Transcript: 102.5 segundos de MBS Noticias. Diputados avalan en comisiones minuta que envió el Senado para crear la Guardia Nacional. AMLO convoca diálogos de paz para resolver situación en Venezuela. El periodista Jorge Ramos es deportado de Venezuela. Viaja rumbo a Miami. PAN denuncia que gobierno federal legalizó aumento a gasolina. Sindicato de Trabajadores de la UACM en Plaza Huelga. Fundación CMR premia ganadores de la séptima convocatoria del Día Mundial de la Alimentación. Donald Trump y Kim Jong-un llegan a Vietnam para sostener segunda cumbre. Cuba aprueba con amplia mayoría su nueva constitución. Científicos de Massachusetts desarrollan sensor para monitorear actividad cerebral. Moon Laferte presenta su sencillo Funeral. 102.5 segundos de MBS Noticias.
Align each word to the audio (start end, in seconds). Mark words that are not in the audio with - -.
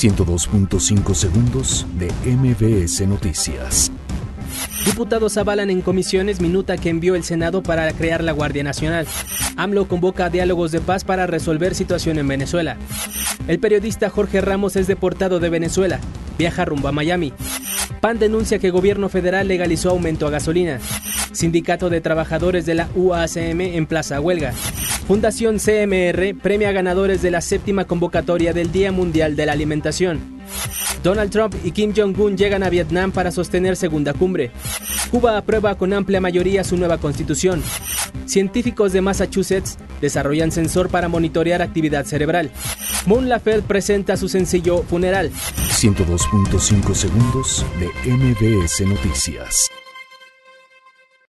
102.5 0.00 1.14
segundos 1.14 1.86
de 1.98 2.10
MBS 2.24 3.06
Noticias. 3.06 3.92
Diputados 4.86 5.36
avalan 5.36 5.68
en 5.68 5.82
comisiones 5.82 6.40
minuta 6.40 6.78
que 6.78 6.88
envió 6.88 7.16
el 7.16 7.22
Senado 7.22 7.62
para 7.62 7.92
crear 7.92 8.24
la 8.24 8.32
Guardia 8.32 8.64
Nacional. 8.64 9.06
AMLO 9.58 9.88
convoca 9.88 10.30
diálogos 10.30 10.72
de 10.72 10.80
paz 10.80 11.04
para 11.04 11.26
resolver 11.26 11.74
situación 11.74 12.18
en 12.18 12.28
Venezuela. 12.28 12.78
El 13.46 13.58
periodista 13.58 14.08
Jorge 14.08 14.40
Ramos 14.40 14.74
es 14.76 14.86
deportado 14.86 15.38
de 15.38 15.50
Venezuela. 15.50 16.00
Viaja 16.38 16.64
rumbo 16.64 16.88
a 16.88 16.92
Miami. 16.92 17.34
PAN 18.00 18.18
denuncia 18.18 18.58
que 18.58 18.70
gobierno 18.70 19.10
federal 19.10 19.48
legalizó 19.48 19.90
aumento 19.90 20.26
a 20.26 20.30
gasolina. 20.30 20.80
Sindicato 21.32 21.90
de 21.90 22.00
Trabajadores 22.00 22.64
de 22.64 22.74
la 22.74 22.88
UACM 22.94 23.60
en 23.60 23.84
Plaza 23.84 24.18
Huelga. 24.18 24.54
Fundación 25.10 25.58
CMR 25.58 26.36
premia 26.40 26.70
ganadores 26.70 27.20
de 27.20 27.32
la 27.32 27.40
séptima 27.40 27.84
convocatoria 27.84 28.52
del 28.52 28.70
Día 28.70 28.92
Mundial 28.92 29.34
de 29.34 29.44
la 29.44 29.50
Alimentación. 29.50 30.20
Donald 31.02 31.32
Trump 31.32 31.52
y 31.64 31.72
Kim 31.72 31.92
Jong-un 31.96 32.36
llegan 32.36 32.62
a 32.62 32.70
Vietnam 32.70 33.10
para 33.10 33.32
sostener 33.32 33.74
segunda 33.74 34.14
cumbre. 34.14 34.52
Cuba 35.10 35.36
aprueba 35.36 35.74
con 35.74 35.92
amplia 35.94 36.20
mayoría 36.20 36.62
su 36.62 36.76
nueva 36.76 36.98
constitución. 36.98 37.60
Científicos 38.24 38.92
de 38.92 39.00
Massachusetts 39.00 39.78
desarrollan 40.00 40.52
sensor 40.52 40.90
para 40.90 41.08
monitorear 41.08 41.60
actividad 41.60 42.04
cerebral. 42.04 42.52
Moon 43.04 43.28
Laferte 43.28 43.66
presenta 43.66 44.16
su 44.16 44.28
sencillo 44.28 44.84
Funeral. 44.84 45.32
102.5 45.32 46.94
segundos 46.94 47.66
de 47.80 47.88
MBS 48.08 48.86
Noticias. 48.86 49.70